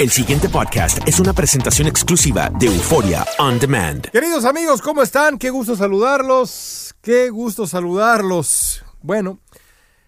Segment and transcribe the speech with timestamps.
[0.00, 4.08] El siguiente podcast es una presentación exclusiva de Euforia On Demand.
[4.08, 5.36] Queridos amigos, ¿cómo están?
[5.36, 6.94] Qué gusto saludarlos.
[7.02, 8.82] Qué gusto saludarlos.
[9.02, 9.40] Bueno,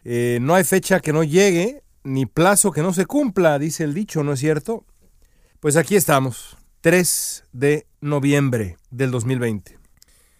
[0.02, 3.92] eh, no hay fecha que no llegue, ni plazo que no se cumpla, dice el
[3.92, 4.86] dicho, ¿no es cierto?
[5.60, 9.78] Pues aquí estamos, 3 de noviembre del 2020.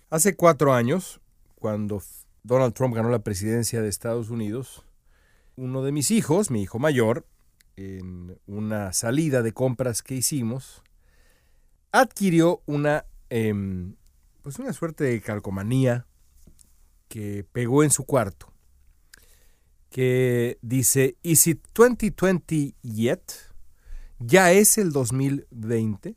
[0.08, 1.20] Hace cuatro años,
[1.56, 2.02] cuando
[2.42, 4.82] Donald Trump ganó la presidencia de Estados Unidos,
[5.56, 7.26] uno de mis hijos, mi hijo mayor,
[7.76, 10.82] en una salida de compras que hicimos,
[11.90, 13.96] adquirió una, em,
[14.42, 16.06] pues una suerte de calcomanía
[17.08, 18.52] que pegó en su cuarto,
[19.90, 23.22] que dice, ¿Is it 2020 yet?
[24.18, 26.16] Ya es el 2020.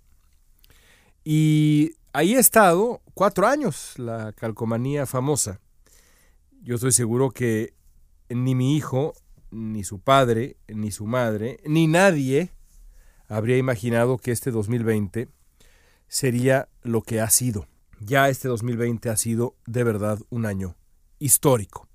[1.24, 5.60] Y ahí ha estado cuatro años la calcomanía famosa.
[6.62, 7.74] Yo estoy seguro que
[8.30, 9.14] ni mi hijo
[9.52, 12.52] ni su padre, ni su madre, ni nadie
[13.28, 15.30] habría imaginado que este 2020
[16.08, 17.68] sería lo que ha sido.
[18.00, 20.76] Ya este 2020 ha sido de verdad un año
[21.20, 21.88] histórico.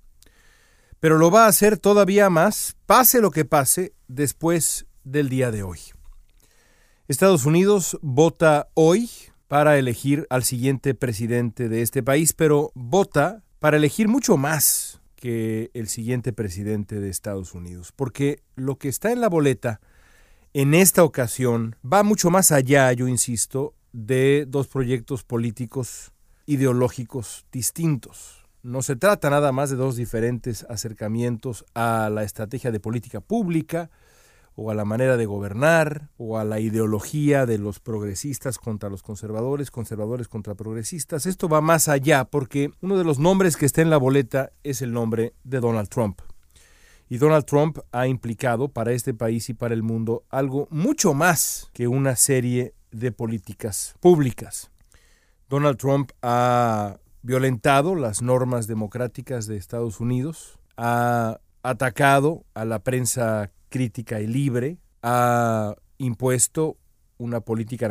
[0.99, 5.63] Pero lo va a hacer todavía más, pase lo que pase, después del día de
[5.63, 5.79] hoy.
[7.09, 9.11] Estados Unidos vota hoy
[9.49, 15.71] para elegir al siguiente presidente de este país, pero vota para elegir mucho más que
[15.75, 19.81] el siguiente presidente de Estados Unidos, porque lo que está en la boleta
[20.53, 26.13] en esta ocasión va mucho más allá, yo insisto, de dos proyectos políticos
[26.47, 28.47] ideológicos distintos.
[28.63, 33.91] No se trata nada más de dos diferentes acercamientos a la estrategia de política pública,
[34.63, 39.03] o a la manera de gobernar, o a la ideología de los progresistas contra los
[39.03, 41.25] conservadores, conservadores contra progresistas.
[41.25, 44.83] Esto va más allá porque uno de los nombres que está en la boleta es
[44.83, 46.21] el nombre de Donald Trump.
[47.09, 51.71] Y Donald Trump ha implicado para este país y para el mundo algo mucho más
[51.73, 54.71] que una serie de políticas públicas.
[55.49, 63.51] Donald Trump ha violentado las normas democráticas de Estados Unidos, ha atacado a la prensa
[63.71, 66.77] crítica y libre, ha impuesto
[67.17, 67.89] una política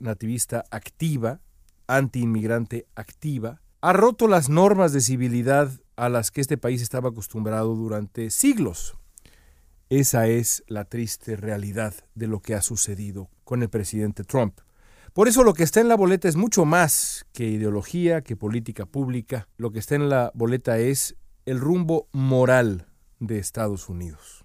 [0.00, 1.40] nativista activa,
[1.86, 7.74] anti-inmigrante activa, ha roto las normas de civilidad a las que este país estaba acostumbrado
[7.74, 8.96] durante siglos.
[9.88, 14.60] Esa es la triste realidad de lo que ha sucedido con el presidente Trump.
[15.12, 18.86] Por eso lo que está en la boleta es mucho más que ideología, que política
[18.86, 19.48] pública.
[19.58, 22.86] Lo que está en la boleta es el rumbo moral
[23.18, 24.41] de Estados Unidos.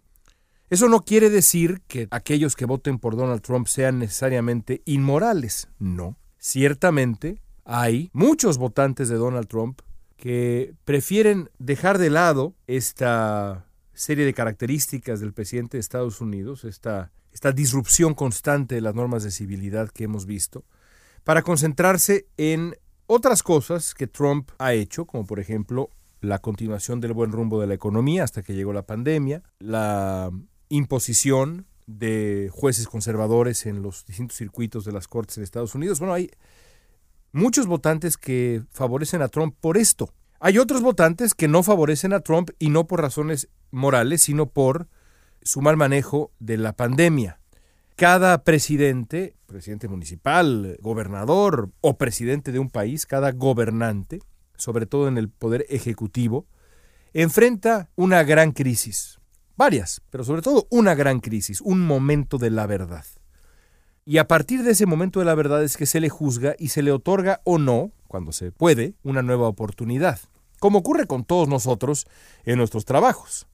[0.70, 5.70] Eso no quiere decir que aquellos que voten por Donald Trump sean necesariamente inmorales.
[5.80, 6.18] No.
[6.38, 9.82] Ciertamente hay muchos votantes de Donald Trump
[10.18, 17.12] que prefieren dejar de lado esta serie de características del presidente de Estados Unidos, esta,
[17.32, 20.66] esta disrupción constante de las normas de civilidad que hemos visto,
[21.24, 22.76] para concentrarse en
[23.06, 25.90] otras cosas que Trump ha hecho, como por ejemplo
[26.20, 30.32] la continuación del buen rumbo de la economía hasta que llegó la pandemia, la
[30.70, 36.00] imposición de jueces conservadores en los distintos circuitos de las cortes en Estados Unidos.
[36.00, 36.30] Bueno, hay
[37.32, 40.14] muchos votantes que favorecen a Trump por esto.
[40.40, 44.88] Hay otros votantes que no favorecen a Trump y no por razones morales, sino por
[45.42, 47.40] su mal manejo de la pandemia.
[47.96, 54.20] Cada presidente, presidente municipal, gobernador o presidente de un país, cada gobernante,
[54.56, 56.46] sobre todo en el poder ejecutivo,
[57.14, 59.20] enfrenta una gran crisis.
[59.58, 63.04] Varias, pero sobre todo una gran crisis, un momento de la verdad.
[64.06, 66.70] Y a partir de ese momento de la verdad es que se le juzga y
[66.70, 70.20] se le otorga o no, cuando se puede, una nueva oportunidad,
[70.60, 72.08] como ocurre con todos nosotros
[72.46, 73.48] en nuestros trabajos.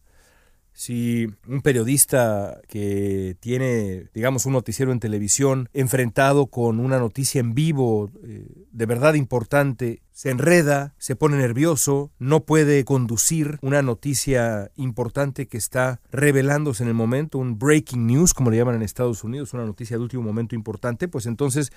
[0.74, 7.56] Si un periodista que tiene, digamos, un noticiero en televisión enfrentado con una noticia en
[7.56, 14.72] vivo eh, de verdad importante, se enreda, se pone nervioso, no puede conducir una noticia
[14.76, 19.24] importante que está revelándose en el momento, un breaking news, como le llaman en Estados
[19.24, 21.72] Unidos, una noticia de último momento importante, pues entonces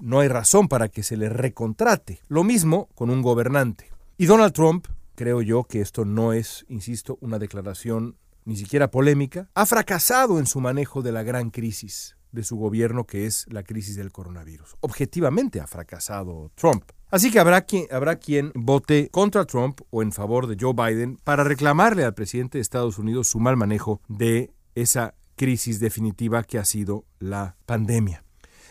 [0.00, 2.20] no hay razón para que se le recontrate.
[2.28, 3.90] Lo mismo con un gobernante.
[4.16, 9.50] Y Donald Trump creo yo que esto no es, insisto, una declaración ni siquiera polémica,
[9.54, 13.62] ha fracasado en su manejo de la gran crisis de su gobierno que es la
[13.62, 14.76] crisis del coronavirus.
[14.80, 16.84] Objetivamente ha fracasado Trump.
[17.10, 21.16] Así que habrá quien, habrá quien vote contra Trump o en favor de Joe Biden
[21.24, 26.58] para reclamarle al presidente de Estados Unidos su mal manejo de esa crisis definitiva que
[26.58, 28.24] ha sido la pandemia.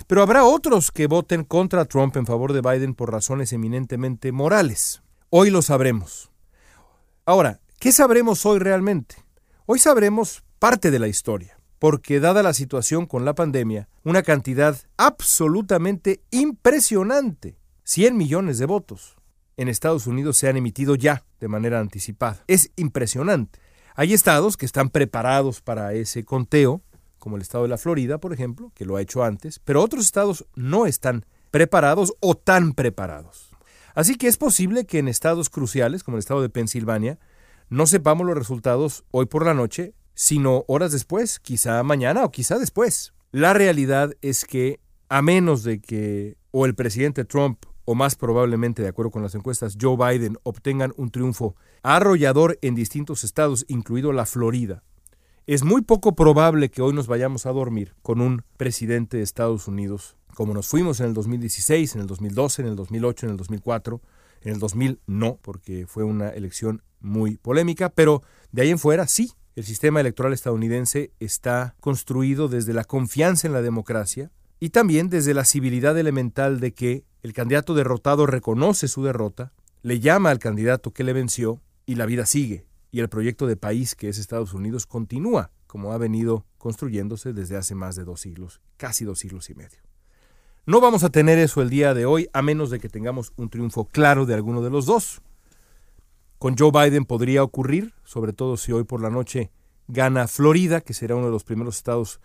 [0.05, 5.01] Pero habrá otros que voten contra Trump en favor de Biden por razones eminentemente morales.
[5.31, 6.29] Hoy lo sabremos.
[7.25, 9.15] Ahora, ¿qué sabremos hoy realmente?
[9.65, 14.77] Hoy sabremos parte de la historia, porque dada la situación con la pandemia, una cantidad
[14.95, 17.57] absolutamente impresionante,
[17.87, 19.15] 100 millones de votos,
[19.55, 22.43] en Estados Unidos se han emitido ya de manera anticipada.
[22.47, 23.61] Es impresionante.
[23.95, 26.81] Hay estados que están preparados para ese conteo,
[27.17, 30.03] como el estado de la Florida, por ejemplo, que lo ha hecho antes, pero otros
[30.03, 33.51] estados no están preparados o tan preparados.
[33.95, 37.19] Así que es posible que en estados cruciales, como el estado de Pensilvania,
[37.69, 42.59] no sepamos los resultados hoy por la noche, sino horas después, quizá mañana o quizá
[42.59, 43.13] después.
[43.31, 48.81] La realidad es que, a menos de que o el presidente Trump o más probablemente,
[48.81, 54.11] de acuerdo con las encuestas, Joe Biden obtengan un triunfo arrollador en distintos estados, incluido
[54.11, 54.83] la Florida,
[55.45, 59.69] es muy poco probable que hoy nos vayamos a dormir con un presidente de Estados
[59.69, 63.37] Unidos, como nos fuimos en el 2016, en el 2012, en el 2008, en el
[63.37, 64.01] 2004,
[64.41, 69.07] en el 2000 no, porque fue una elección muy polémica, pero de ahí en fuera
[69.07, 69.31] sí.
[69.55, 75.33] El sistema electoral estadounidense está construido desde la confianza en la democracia y también desde
[75.33, 80.91] la civilidad elemental de que el candidato derrotado reconoce su derrota, le llama al candidato
[80.91, 82.65] que le venció y la vida sigue.
[82.91, 87.57] Y el proyecto de país que es Estados Unidos continúa, como ha venido construyéndose desde
[87.57, 89.79] hace más de dos siglos, casi dos siglos y medio.
[90.65, 93.49] No vamos a tener eso el día de hoy, a menos de que tengamos un
[93.49, 95.21] triunfo claro de alguno de los dos.
[96.39, 99.51] Con Joe Biden podría ocurrir, sobre todo si hoy por la noche
[99.87, 102.19] gana Florida, que será uno de los primeros estados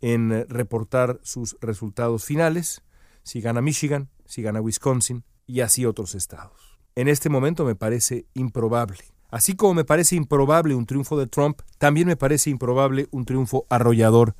[0.00, 2.82] en eh, reportar sus resultados finales,
[3.22, 6.78] si gana Michigan, si gana Wisconsin y así otros estados.
[6.94, 8.98] En este momento me parece improbable.
[9.30, 13.66] Así como me parece improbable un triunfo de Trump, también me parece improbable un triunfo
[13.68, 14.34] arrollador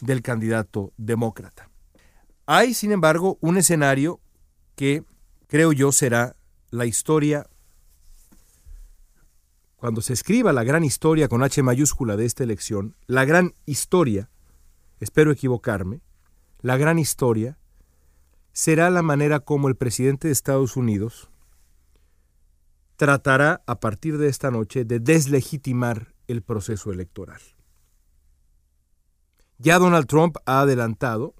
[0.00, 1.70] del candidato demócrata.
[2.46, 4.20] Hay, sin embargo, un escenario
[4.74, 5.04] que
[5.48, 6.36] creo yo será
[6.70, 7.46] la historia,
[9.76, 14.30] cuando se escriba la gran historia con H mayúscula de esta elección, la gran historia,
[15.00, 16.00] espero equivocarme,
[16.60, 17.58] la gran historia
[18.52, 21.30] será la manera como el presidente de Estados Unidos
[22.96, 27.40] tratará a partir de esta noche de deslegitimar el proceso electoral.
[29.58, 31.34] Ya Donald Trump ha adelantado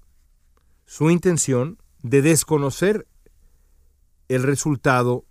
[0.85, 3.07] su intención de desconocer
[4.27, 5.25] el resultado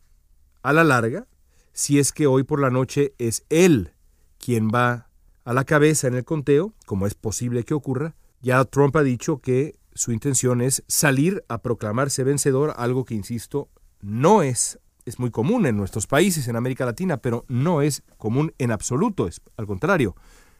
[0.63, 1.27] a la larga
[1.73, 3.95] si es que hoy por la noche es él
[4.39, 5.06] quien va
[5.47, 8.17] a la cabeza en el conteo, como es posible que ocurra.
[8.43, 13.71] Ya Trump ha dicho que su intención es salir a proclamarse vencedor, algo que, insisto,
[14.01, 18.55] no es, es muy común en nuestros países, en América Latina, pero no es común
[18.59, 20.17] en absoluto, es al contrario,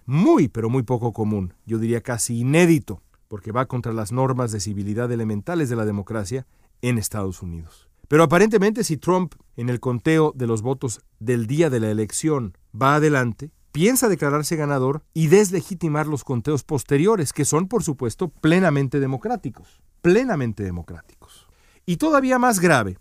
[0.07, 4.61] muy, pero muy poco común, yo diría casi inédito porque va contra las normas de
[4.61, 6.47] civilidad elementales de la democracia
[6.81, 7.89] en Estados Unidos.
[8.07, 12.57] Pero aparentemente si Trump, en el conteo de los votos del día de la elección,
[12.73, 19.01] va adelante, piensa declararse ganador y deslegitimar los conteos posteriores, que son, por supuesto, plenamente
[19.01, 19.83] democráticos.
[20.01, 21.47] Plenamente democráticos.
[21.85, 22.97] Y todavía más grave,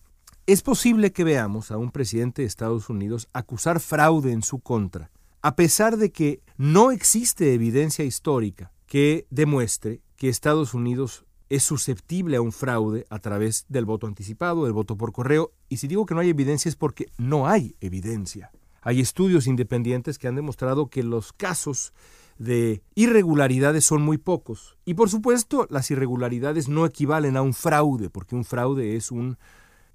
[0.48, 5.12] es posible que veamos a un presidente de Estados Unidos acusar fraude en su contra,
[5.41, 12.36] a pesar de que no existe evidencia histórica que demuestre que Estados Unidos es susceptible
[12.36, 16.05] a un fraude a través del voto anticipado, del voto por correo, y si digo
[16.05, 18.51] que no hay evidencia es porque no hay evidencia.
[18.86, 21.92] Hay estudios independientes que han demostrado que los casos
[22.38, 24.77] de irregularidades son muy pocos.
[24.86, 29.39] Y por supuesto, las irregularidades no equivalen a un fraude, porque un fraude es un,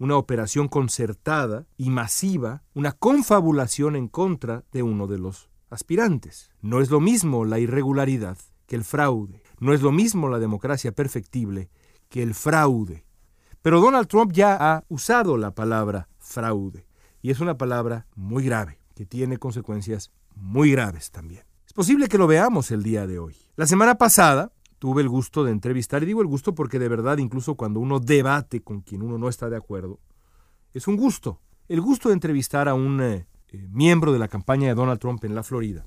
[0.01, 6.51] una operación concertada y masiva, una confabulación en contra de uno de los aspirantes.
[6.61, 9.41] No es lo mismo la irregularidad que el fraude.
[9.61, 11.71] No es lo mismo la democracia perfectible
[12.09, 13.05] que el fraude.
[13.63, 16.87] Pero Donald Trump ya ha usado la palabra fraude.
[17.23, 21.43] Y es una palabra muy grave, que tiene consecuencias muy graves también.
[21.67, 23.35] Es posible que lo veamos el día de hoy.
[23.57, 27.17] La semana pasada tuve el gusto de entrevistar, y digo el gusto porque de verdad
[27.17, 30.01] incluso cuando uno debate con quien uno no está de acuerdo,
[30.75, 31.41] es un gusto.
[31.67, 35.25] El gusto de entrevistar a un eh, eh, miembro de la campaña de Donald Trump
[35.25, 35.87] en la Florida,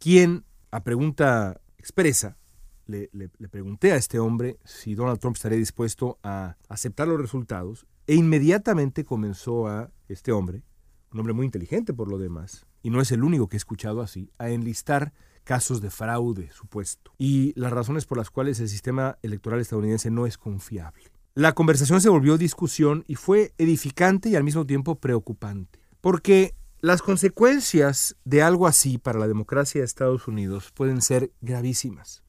[0.00, 2.38] quien a pregunta expresa
[2.86, 7.86] le, le, pregunté a este hombre si Donald Trump estaría dispuesto a aceptar los resultados
[8.08, 10.64] e inmediatamente comenzó a este hombre,
[11.12, 14.00] un hombre muy inteligente por lo demás, y no es el único que he escuchado
[14.00, 15.12] así, a enlistar
[15.44, 20.26] casos de fraude supuesto y las razones por las cuales el sistema electoral estadounidense no
[20.26, 21.04] es confiable.
[21.34, 27.00] La conversación se volvió discusión y fue edificante y al mismo tiempo preocupante, porque las
[27.00, 32.22] consecuencias de algo así para la democracia de Estados Unidos pueden ser gravísimas.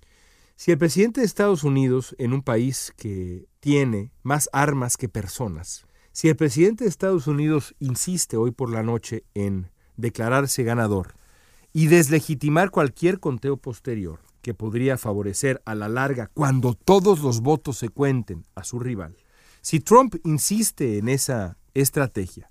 [0.56, 5.86] Si el presidente de Estados Unidos, en un país que tiene más armas que personas,
[6.14, 11.16] si el presidente de Estados Unidos insiste hoy por la noche en declararse ganador
[11.74, 17.78] y deslegitimar cualquier conteo posterior que podría favorecer a la larga, cuando todos los votos
[17.78, 19.16] se cuenten, a su rival.
[19.62, 22.48] Si Trump insiste en esa estrategia,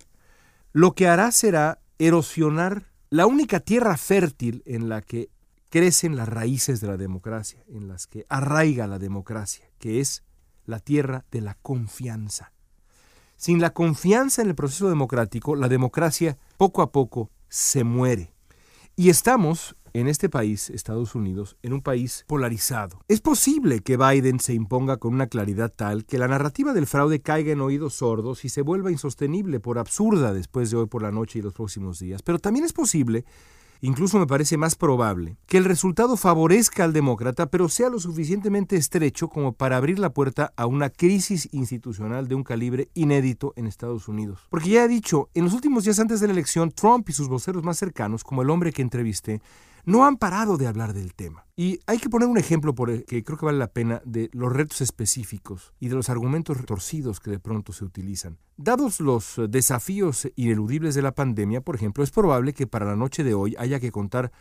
[0.73, 5.31] lo que hará será erosionar la única tierra fértil en la que
[5.69, 10.25] crecen las raíces de la democracia, en las que arraiga la democracia, que es
[10.65, 12.53] la tierra de la confianza.
[13.43, 18.33] Sin la confianza en el proceso democrático, la democracia poco a poco se muere.
[18.95, 23.01] Y estamos en este país, Estados Unidos, en un país polarizado.
[23.09, 27.21] Es posible que Biden se imponga con una claridad tal que la narrativa del fraude
[27.21, 31.11] caiga en oídos sordos y se vuelva insostenible por absurda después de hoy por la
[31.11, 32.23] noche y los próximos días.
[32.23, 33.25] Pero también es posible
[33.85, 38.77] Incluso me parece más probable que el resultado favorezca al demócrata, pero sea lo suficientemente
[38.77, 43.67] estrecho como para abrir la puerta a una crisis institucional de un calibre inédito en
[43.67, 44.47] Estados Unidos.
[44.51, 47.27] Porque ya he dicho, en los últimos días antes de la elección, Trump y sus
[47.27, 49.43] voceros más cercanos, como el hombre que entrevisté,
[49.85, 51.47] no han parado de hablar del tema.
[51.57, 54.53] Y hay que poner un ejemplo por que creo que vale la pena de los
[54.53, 58.39] retos específicos y de los argumentos retorcidos que de pronto se utilizan.
[58.57, 63.25] Dados los desafíos ineludibles de la pandemia, por ejemplo, es probable que para la noche
[63.25, 64.33] de hoy haya que contar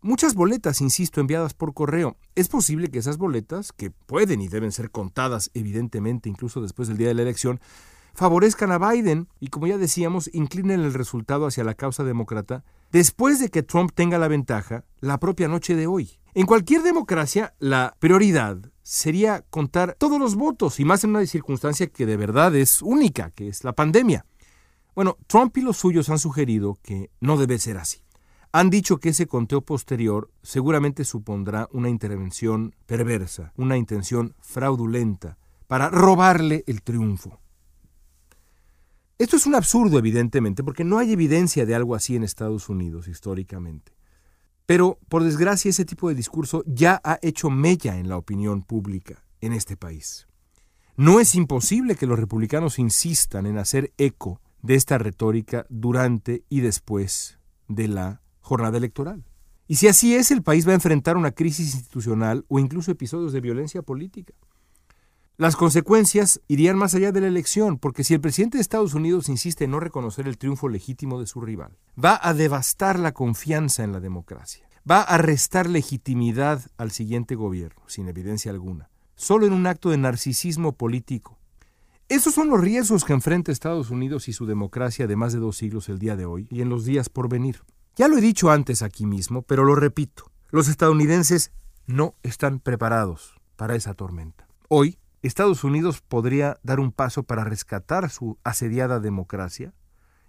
[0.00, 2.16] muchas boletas, insisto, enviadas por correo.
[2.34, 6.98] Es posible que esas boletas, que pueden y deben ser contadas evidentemente incluso después del
[6.98, 7.60] día de la elección,
[8.14, 12.64] favorezcan a Biden y, como ya decíamos, inclinen el resultado hacia la causa demócrata
[12.94, 16.12] después de que Trump tenga la ventaja la propia noche de hoy.
[16.32, 21.88] En cualquier democracia, la prioridad sería contar todos los votos, y más en una circunstancia
[21.88, 24.26] que de verdad es única, que es la pandemia.
[24.94, 27.98] Bueno, Trump y los suyos han sugerido que no debe ser así.
[28.52, 35.36] Han dicho que ese conteo posterior seguramente supondrá una intervención perversa, una intención fraudulenta,
[35.66, 37.40] para robarle el triunfo.
[39.16, 43.06] Esto es un absurdo, evidentemente, porque no hay evidencia de algo así en Estados Unidos
[43.06, 43.92] históricamente.
[44.66, 49.24] Pero, por desgracia, ese tipo de discurso ya ha hecho mella en la opinión pública
[49.40, 50.26] en este país.
[50.96, 56.60] No es imposible que los republicanos insistan en hacer eco de esta retórica durante y
[56.60, 59.24] después de la jornada electoral.
[59.66, 63.32] Y si así es, el país va a enfrentar una crisis institucional o incluso episodios
[63.32, 64.34] de violencia política.
[65.36, 69.28] Las consecuencias irían más allá de la elección, porque si el presidente de Estados Unidos
[69.28, 73.82] insiste en no reconocer el triunfo legítimo de su rival, va a devastar la confianza
[73.82, 79.54] en la democracia, va a restar legitimidad al siguiente gobierno, sin evidencia alguna, solo en
[79.54, 81.36] un acto de narcisismo político.
[82.08, 85.56] Esos son los riesgos que enfrenta Estados Unidos y su democracia de más de dos
[85.56, 87.64] siglos el día de hoy y en los días por venir.
[87.96, 91.50] Ya lo he dicho antes aquí mismo, pero lo repito, los estadounidenses
[91.88, 94.46] no están preparados para esa tormenta.
[94.68, 99.72] Hoy, Estados Unidos podría dar un paso para rescatar su asediada democracia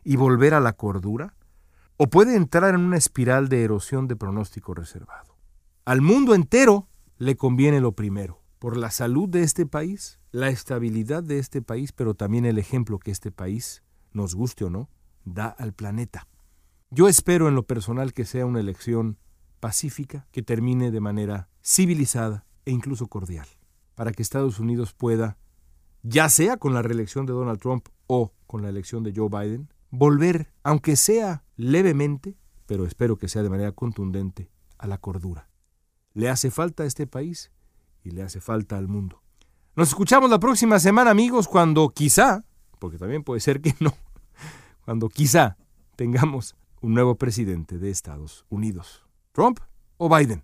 [0.03, 1.35] y volver a la cordura,
[1.97, 5.37] o puede entrar en una espiral de erosión de pronóstico reservado.
[5.85, 6.87] Al mundo entero
[7.17, 11.91] le conviene lo primero, por la salud de este país, la estabilidad de este país,
[11.91, 13.83] pero también el ejemplo que este país,
[14.13, 14.89] nos guste o no,
[15.25, 16.27] da al planeta.
[16.89, 19.17] Yo espero en lo personal que sea una elección
[19.59, 23.47] pacífica, que termine de manera civilizada e incluso cordial,
[23.95, 25.37] para que Estados Unidos pueda,
[26.03, 29.69] ya sea con la reelección de Donald Trump o con la elección de Joe Biden,
[29.89, 35.49] volver, aunque sea levemente, pero espero que sea de manera contundente, a la cordura.
[36.13, 37.51] Le hace falta a este país
[38.03, 39.21] y le hace falta al mundo.
[39.75, 42.45] Nos escuchamos la próxima semana, amigos, cuando quizá,
[42.79, 43.93] porque también puede ser que no,
[44.85, 45.57] cuando quizá
[45.95, 49.03] tengamos un nuevo presidente de Estados Unidos.
[49.31, 49.59] ¿Trump
[49.97, 50.43] o Biden?